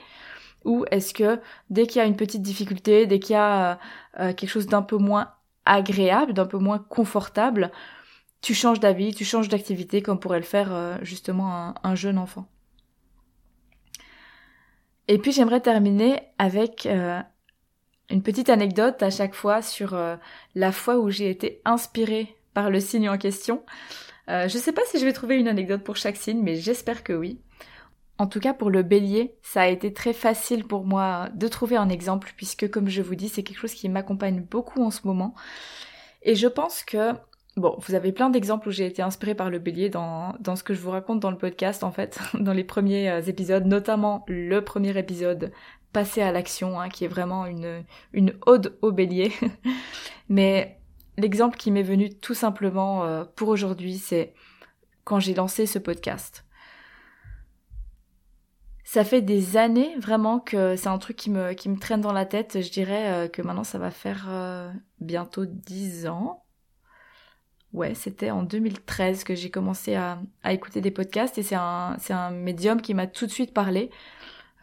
Ou 0.65 0.85
est-ce 0.91 1.13
que 1.13 1.39
dès 1.69 1.85
qu'il 1.85 1.97
y 1.97 2.01
a 2.01 2.07
une 2.07 2.15
petite 2.15 2.41
difficulté, 2.41 3.05
dès 3.05 3.19
qu'il 3.19 3.33
y 3.33 3.37
a 3.37 3.79
euh, 4.19 4.33
quelque 4.33 4.49
chose 4.49 4.65
d'un 4.67 4.81
peu 4.81 4.97
moins 4.97 5.34
agréable, 5.65 6.33
d'un 6.33 6.45
peu 6.45 6.57
moins 6.57 6.79
confortable, 6.79 7.71
tu 8.41 8.53
changes 8.53 8.79
d'avis, 8.79 9.13
tu 9.13 9.25
changes 9.25 9.49
d'activité 9.49 10.01
comme 10.01 10.19
pourrait 10.19 10.39
le 10.39 10.45
faire 10.45 10.73
euh, 10.73 10.97
justement 11.01 11.73
un 11.83 11.95
jeune 11.95 12.17
enfant 12.17 12.47
et 15.07 15.17
puis 15.17 15.31
j'aimerais 15.31 15.61
terminer 15.61 16.21
avec 16.37 16.85
euh, 16.85 17.19
une 18.09 18.23
petite 18.23 18.49
anecdote 18.49 19.01
à 19.03 19.09
chaque 19.09 19.35
fois 19.35 19.61
sur 19.61 19.93
euh, 19.93 20.15
la 20.55 20.71
fois 20.71 20.97
où 20.97 21.09
j'ai 21.09 21.29
été 21.29 21.61
inspirée 21.65 22.35
par 22.53 22.69
le 22.69 22.79
signe 22.79 23.09
en 23.09 23.17
question. 23.17 23.63
Je 24.27 24.57
sais 24.57 24.71
pas 24.71 24.81
si 24.87 24.97
je 24.97 25.05
vais 25.05 25.13
trouver 25.13 25.35
une 25.35 25.47
anecdote 25.47 25.83
pour 25.83 25.97
chaque 25.97 26.15
signe, 26.15 26.41
mais 26.41 26.55
j'espère 26.55 27.03
que 27.03 27.13
oui. 27.13 27.39
En 28.17 28.27
tout 28.27 28.39
cas 28.39 28.53
pour 28.53 28.69
le 28.69 28.83
bélier, 28.83 29.35
ça 29.41 29.61
a 29.61 29.67
été 29.67 29.93
très 29.93 30.13
facile 30.13 30.65
pour 30.65 30.85
moi 30.85 31.29
de 31.33 31.47
trouver 31.47 31.75
un 31.75 31.89
exemple 31.89 32.31
puisque 32.37 32.69
comme 32.69 32.87
je 32.87 33.01
vous 33.01 33.15
dis, 33.15 33.29
c'est 33.29 33.43
quelque 33.43 33.59
chose 33.59 33.73
qui 33.73 33.89
m'accompagne 33.89 34.41
beaucoup 34.41 34.83
en 34.83 34.91
ce 34.91 35.05
moment. 35.05 35.35
Et 36.21 36.35
je 36.35 36.47
pense 36.47 36.83
que 36.83 37.13
Bon, 37.57 37.77
vous 37.79 37.95
avez 37.95 38.11
plein 38.11 38.29
d'exemples 38.29 38.67
où 38.67 38.71
j'ai 38.71 38.85
été 38.85 39.01
inspirée 39.01 39.33
par 39.33 39.49
le 39.49 39.59
bélier 39.59 39.87
dans, 39.87 40.35
dans 40.41 40.57
ce 40.57 40.63
que 40.63 40.73
je 40.73 40.81
vous 40.81 40.91
raconte 40.91 41.21
dans 41.21 41.31
le 41.31 41.37
podcast, 41.37 41.85
en 41.85 41.91
fait, 41.91 42.19
dans 42.33 42.51
les 42.51 42.65
premiers 42.65 43.09
euh, 43.09 43.21
épisodes, 43.21 43.65
notamment 43.65 44.25
le 44.27 44.61
premier 44.61 44.97
épisode, 44.97 45.51
Passer 45.93 46.21
à 46.21 46.33
l'action, 46.33 46.77
hein, 46.77 46.89
qui 46.89 47.05
est 47.05 47.07
vraiment 47.07 47.45
une, 47.45 47.85
une 48.11 48.33
ode 48.45 48.77
au 48.81 48.91
bélier. 48.91 49.31
Mais 50.29 50.77
l'exemple 51.17 51.55
qui 51.55 51.71
m'est 51.71 51.83
venu 51.83 52.13
tout 52.13 52.33
simplement 52.33 53.05
euh, 53.05 53.23
pour 53.37 53.47
aujourd'hui, 53.47 53.97
c'est 53.97 54.33
quand 55.05 55.21
j'ai 55.21 55.33
lancé 55.33 55.65
ce 55.65 55.79
podcast. 55.79 56.44
Ça 58.85 59.03
fait 59.03 59.21
des 59.21 59.57
années 59.57 59.95
vraiment 59.97 60.39
que 60.39 60.75
c'est 60.77 60.87
un 60.87 60.97
truc 60.99 61.17
qui 61.17 61.29
me, 61.29 61.53
qui 61.53 61.67
me 61.69 61.77
traîne 61.77 62.01
dans 62.01 62.13
la 62.13 62.25
tête. 62.25 62.61
Je 62.61 62.71
dirais 62.71 63.11
euh, 63.11 63.27
que 63.27 63.41
maintenant 63.41 63.65
ça 63.65 63.79
va 63.79 63.91
faire 63.91 64.29
bientôt 65.01 65.45
dix 65.45 66.07
ans 66.07 66.45
ouais, 67.75 67.93
c'était 67.93 68.31
en 68.31 68.41
2013 68.43 69.23
que 69.23 69.35
j'ai 69.35 69.51
commencé 69.51 69.95
à, 69.95 70.19
écouter 70.49 70.81
des 70.81 70.91
podcasts 70.91 71.37
et 71.37 71.43
c'est 71.43 71.55
un, 71.55 71.97
un 72.09 72.31
médium 72.31 72.81
qui 72.81 72.93
m'a 72.93 73.05
tout 73.07 73.25
de 73.27 73.31
suite 73.31 73.53
parlé. 73.53 73.91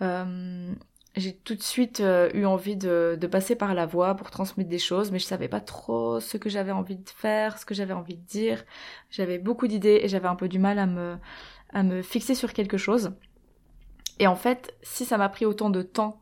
Euh, 0.01 0.73
j'ai 1.15 1.35
tout 1.35 1.55
de 1.55 1.63
suite 1.63 2.01
euh, 2.01 2.31
eu 2.35 2.47
envie 2.47 2.77
de, 2.77 3.19
de, 3.21 3.27
passer 3.27 3.55
par 3.55 3.75
la 3.75 3.85
voix 3.87 4.15
pour 4.17 4.31
transmettre 4.31 4.71
des 4.71 4.79
choses, 4.79 5.13
mais 5.13 5.19
je 5.19 5.27
savais 5.27 5.49
pas 5.49 5.61
trop 5.61 6.21
ce 6.21 6.39
que 6.39 6.49
j'avais 6.49 6.73
envie 6.73 6.97
de 6.97 7.09
faire, 7.09 7.59
ce 7.59 7.67
que 7.67 7.75
j'avais 7.75 7.93
envie 7.93 8.17
de 8.17 8.27
dire. 8.27 8.65
J'avais 9.11 9.39
beaucoup 9.39 9.67
d'idées 9.69 10.01
et 10.03 10.09
j'avais 10.09 10.29
un 10.29 10.37
peu 10.37 10.49
du 10.49 10.59
mal 10.59 10.79
à 10.79 10.87
me, 10.87 11.19
à 11.73 11.83
me 11.83 12.03
fixer 12.03 12.35
sur 12.35 12.53
quelque 12.55 12.79
chose. 12.79 13.13
Et 14.19 14.27
en 14.27 14.37
fait, 14.37 14.75
si 14.83 15.05
ça 15.05 15.19
m'a 15.19 15.29
pris 15.29 15.47
autant 15.47 15.71
de 15.71 15.83
temps 15.83 16.21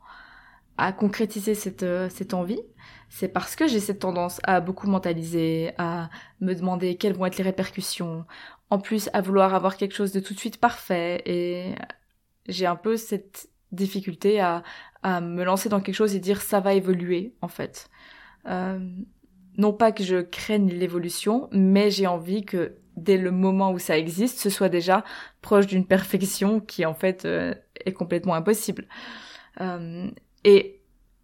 à 0.78 0.92
concrétiser 0.92 1.54
cette, 1.54 1.82
euh, 1.82 2.08
cette 2.08 2.34
envie, 2.34 2.62
c'est 3.08 3.28
parce 3.28 3.56
que 3.56 3.66
j'ai 3.66 3.80
cette 3.80 3.98
tendance 3.98 4.40
à 4.44 4.60
beaucoup 4.60 4.86
mentaliser, 4.86 5.72
à 5.78 6.08
me 6.40 6.54
demander 6.54 6.96
quelles 6.96 7.14
vont 7.14 7.26
être 7.26 7.36
les 7.36 7.44
répercussions, 7.44 8.24
en 8.70 8.78
plus 8.78 9.10
à 9.12 9.20
vouloir 9.20 9.54
avoir 9.54 9.76
quelque 9.76 9.94
chose 9.94 10.12
de 10.12 10.20
tout 10.20 10.32
de 10.32 10.38
suite 10.38 10.58
parfait, 10.58 11.22
et 11.26 11.74
j'ai 12.48 12.66
un 12.66 12.76
peu 12.76 12.96
cette 12.96 13.50
difficulté 13.72 14.40
à, 14.40 14.62
à 15.02 15.20
me 15.20 15.44
lancer 15.44 15.68
dans 15.68 15.80
quelque 15.80 15.94
chose 15.94 16.14
et 16.14 16.20
dire 16.20 16.40
ça 16.40 16.60
va 16.60 16.74
évoluer 16.74 17.34
en 17.42 17.48
fait. 17.48 17.90
Euh, 18.46 18.78
non 19.58 19.72
pas 19.72 19.92
que 19.92 20.04
je 20.04 20.22
craigne 20.22 20.70
l'évolution, 20.70 21.48
mais 21.52 21.90
j'ai 21.90 22.06
envie 22.06 22.44
que 22.44 22.76
dès 23.02 23.16
le 23.16 23.30
moment 23.30 23.72
où 23.72 23.78
ça 23.78 23.98
existe, 23.98 24.38
ce 24.38 24.50
soit 24.50 24.68
déjà 24.68 25.04
proche 25.42 25.66
d'une 25.66 25.86
perfection 25.86 26.60
qui 26.60 26.84
en 26.86 26.94
fait 26.94 27.24
euh, 27.24 27.54
est 27.84 27.92
complètement 27.92 28.34
impossible. 28.34 28.86
Euh, 29.60 30.08
et 30.44 30.80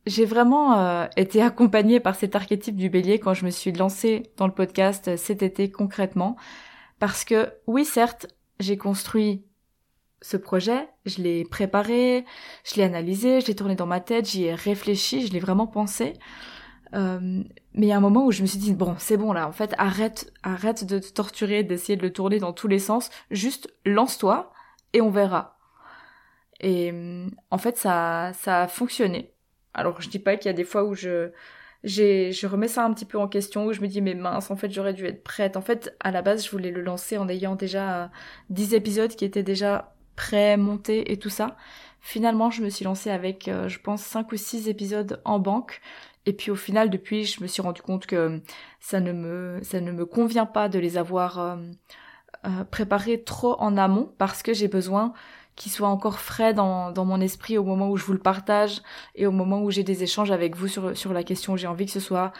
j'ai 0.06 0.24
vraiment 0.24 0.78
euh, 0.78 1.06
été 1.16 1.42
accompagnée 1.42 2.00
par 2.00 2.14
cet 2.14 2.36
archétype 2.36 2.76
du 2.76 2.90
bélier 2.90 3.18
quand 3.18 3.34
je 3.34 3.44
me 3.44 3.50
suis 3.50 3.72
lancée 3.72 4.30
dans 4.36 4.46
le 4.46 4.52
podcast 4.52 5.16
cet 5.16 5.42
été 5.42 5.70
concrètement. 5.70 6.36
Parce 6.98 7.24
que 7.24 7.52
oui, 7.66 7.84
certes, 7.84 8.26
j'ai 8.60 8.76
construit 8.76 9.44
ce 10.22 10.36
projet, 10.36 10.88
je 11.04 11.20
l'ai 11.22 11.44
préparé, 11.44 12.24
je 12.64 12.76
l'ai 12.76 12.84
analysé, 12.84 13.40
je 13.40 13.48
l'ai 13.48 13.54
tourné 13.54 13.74
dans 13.74 13.86
ma 13.86 14.00
tête, 14.00 14.28
j'y 14.28 14.44
ai 14.44 14.54
réfléchi, 14.54 15.26
je 15.26 15.32
l'ai 15.32 15.40
vraiment 15.40 15.66
pensé. 15.66 16.14
Mais 17.76 17.86
il 17.86 17.88
y 17.90 17.92
a 17.92 17.96
un 17.96 18.00
moment 18.00 18.24
où 18.26 18.32
je 18.32 18.42
me 18.42 18.46
suis 18.46 18.58
dit 18.58 18.72
bon, 18.72 18.96
c'est 18.98 19.16
bon 19.16 19.32
là, 19.32 19.46
en 19.46 19.52
fait, 19.52 19.74
arrête, 19.78 20.32
arrête 20.42 20.84
de 20.84 20.98
te 20.98 21.12
torturer, 21.12 21.62
d'essayer 21.62 21.96
de 21.96 22.02
le 22.02 22.12
tourner 22.12 22.38
dans 22.38 22.52
tous 22.52 22.68
les 22.68 22.78
sens, 22.78 23.10
juste 23.30 23.72
lance-toi 23.84 24.52
et 24.92 25.00
on 25.02 25.10
verra. 25.10 25.58
Et 26.60 26.92
en 27.50 27.58
fait, 27.58 27.76
ça, 27.76 28.32
ça 28.34 28.62
a 28.62 28.68
fonctionné. 28.68 29.34
Alors 29.74 30.00
je 30.00 30.08
dis 30.08 30.18
pas 30.18 30.36
qu'il 30.36 30.46
y 30.46 30.48
a 30.50 30.54
des 30.54 30.64
fois 30.64 30.84
où 30.84 30.94
je 30.94 31.30
je 31.84 32.46
remets 32.46 32.68
ça 32.68 32.84
un 32.84 32.92
petit 32.92 33.04
peu 33.04 33.18
en 33.18 33.28
question 33.28 33.66
où 33.66 33.72
je 33.72 33.80
me 33.80 33.86
dis 33.86 34.00
mais 34.00 34.14
mince 34.14 34.50
en 34.50 34.56
fait 34.56 34.70
j'aurais 34.72 34.94
dû 34.94 35.06
être 35.06 35.22
prête. 35.22 35.56
En 35.56 35.62
fait 35.62 35.94
à 36.00 36.10
la 36.10 36.22
base 36.22 36.44
je 36.44 36.50
voulais 36.50 36.70
le 36.70 36.82
lancer 36.82 37.18
en 37.18 37.28
ayant 37.28 37.54
déjà 37.56 38.10
10 38.50 38.72
euh, 38.72 38.76
épisodes 38.76 39.14
qui 39.14 39.24
étaient 39.24 39.42
déjà 39.42 39.94
prêts, 40.16 40.56
montés 40.56 41.12
et 41.12 41.18
tout 41.18 41.28
ça. 41.30 41.56
Finalement 42.06 42.50
je 42.50 42.62
me 42.62 42.70
suis 42.70 42.84
lancée 42.84 43.10
avec 43.10 43.48
euh, 43.48 43.68
je 43.68 43.80
pense 43.80 44.00
5 44.00 44.30
ou 44.30 44.36
6 44.36 44.68
épisodes 44.68 45.20
en 45.24 45.40
banque 45.40 45.80
et 46.24 46.32
puis 46.32 46.52
au 46.52 46.54
final 46.54 46.88
depuis 46.88 47.24
je 47.24 47.42
me 47.42 47.48
suis 47.48 47.62
rendu 47.62 47.82
compte 47.82 48.06
que 48.06 48.40
ça 48.78 49.00
ne 49.00 49.10
me 49.10 49.58
ça 49.64 49.80
ne 49.80 49.90
me 49.90 50.06
convient 50.06 50.46
pas 50.46 50.68
de 50.68 50.78
les 50.78 50.98
avoir 50.98 51.40
euh, 51.40 52.62
préparés 52.70 53.24
trop 53.24 53.60
en 53.60 53.76
amont 53.76 54.12
parce 54.18 54.44
que 54.44 54.54
j'ai 54.54 54.68
besoin 54.68 55.14
qui 55.56 55.68
soit 55.68 55.88
encore 55.88 56.20
frais 56.20 56.54
dans, 56.54 56.92
dans 56.92 57.04
mon 57.04 57.20
esprit 57.20 57.58
au 57.58 57.64
moment 57.64 57.90
où 57.90 57.96
je 57.96 58.04
vous 58.04 58.12
le 58.12 58.20
partage 58.20 58.82
et 59.16 59.26
au 59.26 59.32
moment 59.32 59.60
où 59.60 59.72
j'ai 59.72 59.82
des 59.82 60.04
échanges 60.04 60.30
avec 60.30 60.54
vous 60.54 60.68
sur, 60.68 60.96
sur 60.96 61.12
la 61.12 61.24
question. 61.24 61.56
J'ai 61.56 61.66
envie 61.66 61.86
que 61.86 61.92
ce 61.92 61.98
soit 61.98 62.32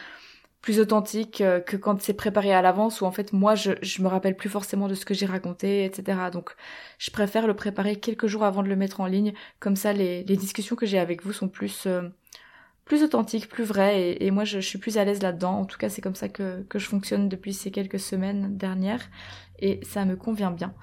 plus 0.66 0.80
authentique 0.80 1.42
euh, 1.42 1.60
que 1.60 1.76
quand 1.76 2.02
c'est 2.02 2.12
préparé 2.12 2.52
à 2.52 2.60
l'avance 2.60 3.00
où 3.00 3.04
en 3.04 3.12
fait 3.12 3.32
moi 3.32 3.54
je, 3.54 3.70
je 3.82 4.02
me 4.02 4.08
rappelle 4.08 4.36
plus 4.36 4.48
forcément 4.48 4.88
de 4.88 4.96
ce 4.96 5.04
que 5.04 5.14
j'ai 5.14 5.24
raconté, 5.24 5.84
etc. 5.84 6.18
Donc 6.32 6.56
je 6.98 7.12
préfère 7.12 7.46
le 7.46 7.54
préparer 7.54 7.94
quelques 8.00 8.26
jours 8.26 8.42
avant 8.42 8.64
de 8.64 8.68
le 8.68 8.74
mettre 8.74 8.98
en 8.98 9.06
ligne. 9.06 9.32
Comme 9.60 9.76
ça 9.76 9.92
les, 9.92 10.24
les 10.24 10.36
discussions 10.36 10.74
que 10.74 10.84
j'ai 10.84 10.98
avec 10.98 11.22
vous 11.22 11.32
sont 11.32 11.46
plus 11.46 11.84
euh, 11.86 12.08
plus 12.84 13.04
authentiques, 13.04 13.48
plus 13.48 13.62
vraies 13.62 14.16
et, 14.18 14.28
moi 14.32 14.42
je, 14.42 14.58
je, 14.58 14.66
suis 14.66 14.80
plus 14.80 14.98
à 14.98 15.04
l'aise 15.04 15.22
là-dedans. 15.22 15.60
En 15.60 15.66
tout 15.66 15.78
cas 15.78 15.88
c'est 15.88 16.02
comme 16.02 16.16
ça 16.16 16.28
que, 16.28 16.64
que 16.64 16.80
je 16.80 16.88
fonctionne 16.88 17.28
depuis 17.28 17.54
ces 17.54 17.70
quelques 17.70 18.00
semaines 18.00 18.56
dernières 18.56 19.08
et 19.60 19.78
ça 19.84 20.04
me 20.04 20.16
convient 20.16 20.50
bien. 20.50 20.74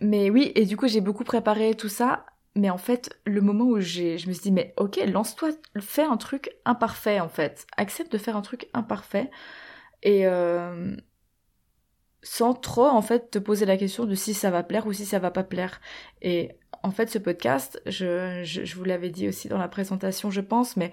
Mais 0.00 0.30
oui, 0.30 0.52
et 0.54 0.64
du 0.64 0.78
coup 0.78 0.88
j'ai 0.88 1.02
beaucoup 1.02 1.24
préparé 1.24 1.74
tout 1.74 1.90
ça, 1.90 2.24
mais 2.54 2.70
en 2.70 2.78
fait 2.78 3.18
le 3.24 3.40
moment 3.40 3.64
où 3.64 3.80
j'ai, 3.80 4.18
je 4.18 4.28
me 4.28 4.32
suis 4.32 4.42
dit 4.42 4.52
mais 4.52 4.74
ok, 4.76 5.00
lance-toi, 5.06 5.50
fais 5.80 6.02
un 6.02 6.16
truc 6.16 6.54
imparfait 6.64 7.20
en 7.20 7.28
fait, 7.28 7.66
accepte 7.76 8.12
de 8.12 8.18
faire 8.18 8.36
un 8.36 8.42
truc 8.42 8.68
imparfait 8.74 9.30
et 10.02 10.26
euh, 10.26 10.94
sans 12.22 12.54
trop 12.54 12.86
en 12.86 13.02
fait 13.02 13.30
te 13.30 13.38
poser 13.38 13.66
la 13.66 13.76
question 13.76 14.04
de 14.04 14.14
si 14.14 14.34
ça 14.34 14.50
va 14.50 14.62
plaire 14.62 14.86
ou 14.86 14.92
si 14.92 15.06
ça 15.06 15.18
va 15.18 15.30
pas 15.30 15.44
plaire. 15.44 15.80
Et 16.20 16.50
en 16.82 16.90
fait 16.90 17.08
ce 17.08 17.18
podcast, 17.18 17.80
je, 17.86 18.42
je, 18.44 18.76
vous 18.76 18.84
l'avais 18.84 19.10
dit 19.10 19.28
aussi 19.28 19.48
dans 19.48 19.58
la 19.58 19.68
présentation 19.68 20.30
je 20.30 20.40
pense, 20.40 20.76
mais 20.76 20.92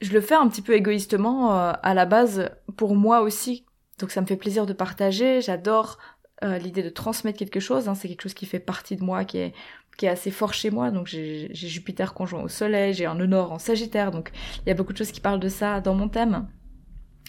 je 0.00 0.12
le 0.12 0.20
fais 0.20 0.34
un 0.34 0.48
petit 0.48 0.62
peu 0.62 0.74
égoïstement 0.74 1.58
euh, 1.58 1.72
à 1.82 1.94
la 1.94 2.06
base 2.06 2.50
pour 2.76 2.94
moi 2.94 3.20
aussi. 3.22 3.66
Donc 3.98 4.10
ça 4.10 4.20
me 4.20 4.26
fait 4.26 4.36
plaisir 4.36 4.66
de 4.66 4.72
partager, 4.72 5.40
j'adore 5.40 5.98
euh, 6.42 6.58
l'idée 6.58 6.82
de 6.82 6.88
transmettre 6.88 7.38
quelque 7.38 7.60
chose, 7.60 7.88
hein, 7.88 7.94
c'est 7.94 8.08
quelque 8.08 8.22
chose 8.22 8.34
qui 8.34 8.46
fait 8.46 8.58
partie 8.58 8.96
de 8.96 9.04
moi, 9.04 9.24
qui 9.24 9.38
est, 9.38 9.54
qui 9.96 10.06
est 10.06 10.08
assez 10.08 10.30
fort 10.30 10.54
chez 10.54 10.70
moi. 10.70 10.90
Donc 10.90 11.06
j'ai 11.06 11.52
Jupiter 11.54 12.14
conjoint 12.14 12.42
au 12.42 12.48
Soleil, 12.48 12.94
j'ai 12.94 13.06
un 13.06 13.14
nord 13.14 13.52
en 13.52 13.58
Sagittaire, 13.58 14.10
donc 14.10 14.32
il 14.64 14.68
y 14.68 14.72
a 14.72 14.74
beaucoup 14.74 14.92
de 14.92 14.98
choses 14.98 15.12
qui 15.12 15.20
parlent 15.20 15.40
de 15.40 15.48
ça 15.48 15.80
dans 15.80 15.94
mon 15.94 16.08
thème. 16.08 16.48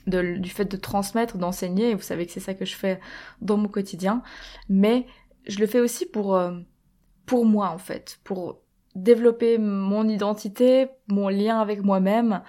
De, 0.06 0.36
du 0.36 0.50
fait 0.50 0.66
de 0.66 0.76
transmettre, 0.76 1.38
d'enseigner, 1.38 1.96
vous 1.96 2.02
savez 2.02 2.26
que 2.26 2.34
c'est 2.34 2.42
ça 2.42 2.54
que 2.54 2.66
je 2.66 2.76
fais 2.76 3.00
dans 3.40 3.56
mon 3.56 3.70
quotidien, 3.70 4.22
mais 4.68 5.06
je 5.48 5.60
le 5.60 5.66
fais 5.66 5.80
aussi 5.80 6.06
pour, 6.06 6.36
euh, 6.36 6.60
pour 7.26 7.46
moi 7.46 7.70
en 7.70 7.78
fait, 7.78 8.20
pour 8.26 8.60
développer 8.96 9.58
mon 9.58 10.10
identité, 10.10 10.88
mon 11.08 11.30
lien 11.30 11.62
avec 11.62 11.84
moi-même, 11.84 12.42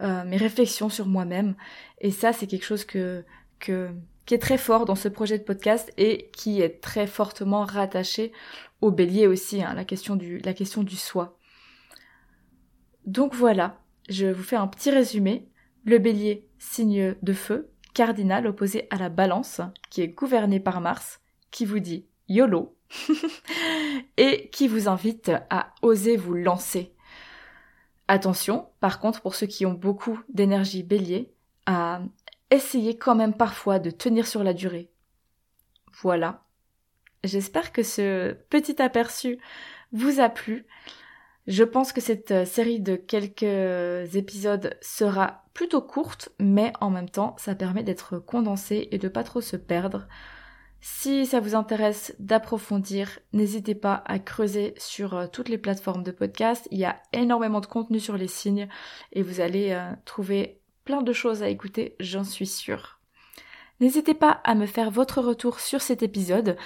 euh, 0.00 0.24
mes 0.24 0.38
réflexions 0.38 0.88
sur 0.88 1.06
moi-même, 1.06 1.54
et 2.00 2.10
ça 2.10 2.32
c'est 2.32 2.46
quelque 2.46 2.64
chose 2.64 2.86
que, 2.86 3.24
que, 3.58 3.90
qui 4.26 4.34
est 4.34 4.38
très 4.38 4.58
fort 4.58 4.84
dans 4.84 4.94
ce 4.94 5.08
projet 5.08 5.38
de 5.38 5.44
podcast 5.44 5.92
et 5.96 6.30
qui 6.36 6.60
est 6.60 6.80
très 6.80 7.06
fortement 7.06 7.64
rattaché 7.64 8.32
au 8.80 8.90
bélier 8.90 9.26
aussi, 9.26 9.62
hein, 9.62 9.74
la, 9.74 9.84
question 9.84 10.16
du, 10.16 10.38
la 10.38 10.54
question 10.54 10.82
du 10.82 10.96
soi. 10.96 11.38
Donc 13.06 13.34
voilà, 13.34 13.80
je 14.08 14.26
vous 14.26 14.42
fais 14.42 14.56
un 14.56 14.66
petit 14.66 14.90
résumé. 14.90 15.48
Le 15.84 15.98
bélier, 15.98 16.48
signe 16.58 17.16
de 17.22 17.32
feu, 17.32 17.70
cardinal 17.94 18.46
opposé 18.46 18.86
à 18.90 18.96
la 18.96 19.08
balance, 19.08 19.60
qui 19.90 20.02
est 20.02 20.08
gouverné 20.08 20.60
par 20.60 20.80
Mars, 20.80 21.20
qui 21.50 21.64
vous 21.64 21.80
dit 21.80 22.06
YOLO, 22.28 22.76
et 24.16 24.48
qui 24.50 24.68
vous 24.68 24.88
invite 24.88 25.32
à 25.50 25.74
oser 25.82 26.16
vous 26.16 26.34
lancer. 26.34 26.94
Attention, 28.08 28.68
par 28.80 29.00
contre, 29.00 29.20
pour 29.20 29.34
ceux 29.34 29.46
qui 29.46 29.66
ont 29.66 29.72
beaucoup 29.72 30.20
d'énergie 30.28 30.82
bélier, 30.82 31.32
à 31.66 32.00
essayez 32.52 32.96
quand 32.96 33.14
même 33.14 33.34
parfois 33.34 33.78
de 33.78 33.90
tenir 33.90 34.26
sur 34.26 34.44
la 34.44 34.52
durée. 34.52 34.90
Voilà. 36.02 36.44
J'espère 37.24 37.72
que 37.72 37.82
ce 37.82 38.32
petit 38.50 38.80
aperçu 38.80 39.38
vous 39.92 40.20
a 40.20 40.28
plu. 40.28 40.66
Je 41.46 41.64
pense 41.64 41.92
que 41.92 42.00
cette 42.00 42.30
euh, 42.30 42.44
série 42.44 42.80
de 42.80 42.94
quelques 42.94 44.14
épisodes 44.14 44.76
sera 44.80 45.44
plutôt 45.54 45.82
courte, 45.82 46.30
mais 46.38 46.72
en 46.80 46.90
même 46.90 47.08
temps, 47.08 47.34
ça 47.38 47.54
permet 47.54 47.82
d'être 47.82 48.18
condensé 48.18 48.88
et 48.92 48.98
de 48.98 49.08
pas 49.08 49.24
trop 49.24 49.40
se 49.40 49.56
perdre. 49.56 50.06
Si 50.80 51.26
ça 51.26 51.40
vous 51.40 51.54
intéresse 51.54 52.14
d'approfondir, 52.18 53.20
n'hésitez 53.32 53.76
pas 53.76 54.02
à 54.06 54.18
creuser 54.18 54.74
sur 54.78 55.14
euh, 55.14 55.26
toutes 55.28 55.48
les 55.48 55.58
plateformes 55.58 56.02
de 56.02 56.10
podcast. 56.10 56.66
Il 56.72 56.78
y 56.78 56.84
a 56.84 57.00
énormément 57.12 57.60
de 57.60 57.66
contenu 57.66 58.00
sur 58.00 58.16
les 58.16 58.26
signes 58.26 58.68
et 59.12 59.22
vous 59.22 59.40
allez 59.40 59.70
euh, 59.70 59.92
trouver 60.04 60.61
de 61.00 61.14
choses 61.14 61.42
à 61.42 61.48
écouter, 61.48 61.96
j'en 61.98 62.24
suis 62.24 62.46
sûre. 62.46 62.98
N'hésitez 63.80 64.14
pas 64.14 64.42
à 64.44 64.54
me 64.54 64.66
faire 64.66 64.90
votre 64.90 65.22
retour 65.22 65.58
sur 65.58 65.80
cet 65.80 66.02
épisode, 66.02 66.56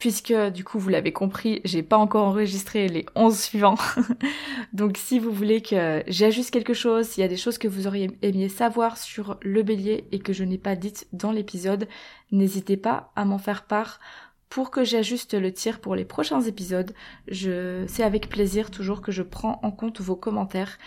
puisque 0.00 0.32
du 0.32 0.64
coup 0.64 0.78
vous 0.78 0.88
l'avez 0.88 1.12
compris, 1.12 1.60
j'ai 1.64 1.82
pas 1.82 1.96
encore 1.96 2.26
enregistré 2.26 2.88
les 2.88 3.06
11 3.14 3.38
suivants. 3.38 3.78
Donc 4.72 4.96
si 4.96 5.18
vous 5.18 5.30
voulez 5.30 5.62
que 5.62 6.02
j'ajuste 6.08 6.50
quelque 6.50 6.74
chose, 6.74 7.06
s'il 7.06 7.20
y 7.20 7.24
a 7.24 7.28
des 7.28 7.36
choses 7.36 7.58
que 7.58 7.68
vous 7.68 7.86
auriez 7.86 8.10
aimé 8.22 8.48
savoir 8.48 8.98
sur 8.98 9.38
le 9.42 9.62
bélier 9.62 10.08
et 10.10 10.18
que 10.18 10.32
je 10.32 10.42
n'ai 10.42 10.58
pas 10.58 10.74
dites 10.74 11.06
dans 11.12 11.32
l'épisode, 11.32 11.86
n'hésitez 12.32 12.76
pas 12.76 13.12
à 13.14 13.24
m'en 13.24 13.38
faire 13.38 13.64
part 13.64 14.00
pour 14.48 14.70
que 14.70 14.84
j'ajuste 14.84 15.34
le 15.34 15.52
tir 15.52 15.80
pour 15.80 15.94
les 15.94 16.04
prochains 16.04 16.40
épisodes. 16.40 16.92
Je 17.28 17.84
c'est 17.86 18.02
avec 18.02 18.28
plaisir 18.28 18.70
toujours 18.70 19.00
que 19.00 19.12
je 19.12 19.22
prends 19.22 19.60
en 19.62 19.70
compte 19.70 20.00
vos 20.00 20.16
commentaires 20.16 20.78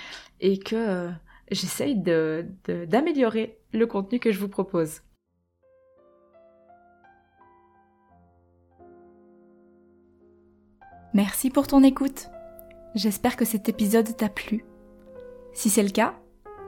et 0.42 0.60
que 0.60 0.76
euh, 0.76 1.10
j'essaye 1.54 1.96
d'améliorer 1.96 3.58
le 3.72 3.88
contenu 3.88 4.20
que 4.20 4.32
je 4.32 4.40
vous 4.40 4.50
propose. 4.50 5.02
Merci 11.14 11.50
pour 11.52 11.68
ton 11.68 11.84
écoute. 11.84 12.30
J'espère 12.96 13.36
que 13.36 13.46
cet 13.46 13.70
épisode 13.70 14.16
t'a 14.18 14.30
plu. 14.30 14.66
Si 15.54 15.70
c'est 15.70 15.84
le 15.84 15.90
cas, 15.90 16.16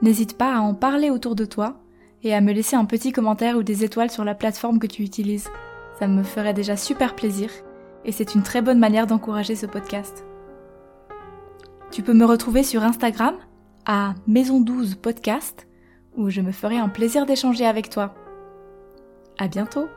n'hésite 0.02 0.38
pas 0.38 0.54
à 0.54 0.60
en 0.60 0.74
parler 0.74 1.10
autour 1.10 1.34
de 1.34 1.44
toi 1.44 1.80
et 2.22 2.34
à 2.34 2.40
me 2.40 2.52
laisser 2.52 2.76
un 2.76 2.84
petit 2.84 3.12
commentaire 3.12 3.56
ou 3.56 3.62
des 3.62 3.84
étoiles 3.84 4.10
sur 4.10 4.24
la 4.24 4.34
plateforme 4.34 4.78
que 4.78 4.86
tu 4.86 5.02
utilises. 5.02 5.48
Ça 5.98 6.06
me 6.06 6.22
ferait 6.22 6.54
déjà 6.54 6.76
super 6.76 7.16
plaisir 7.16 7.50
et 8.04 8.12
c'est 8.12 8.34
une 8.34 8.42
très 8.42 8.62
bonne 8.62 8.78
manière 8.78 9.06
d'encourager 9.06 9.56
ce 9.56 9.66
podcast. 9.66 10.24
Tu 11.90 12.02
peux 12.02 12.14
me 12.14 12.24
retrouver 12.24 12.62
sur 12.62 12.84
Instagram 12.84 13.36
à 13.86 14.14
Maison 14.26 14.60
12 14.60 14.96
Podcast 14.96 15.68
où 16.16 16.28
je 16.28 16.40
me 16.40 16.50
ferai 16.50 16.76
un 16.76 16.88
plaisir 16.88 17.24
d'échanger 17.24 17.64
avec 17.64 17.88
toi. 17.88 18.14
À 19.38 19.48
bientôt! 19.48 19.88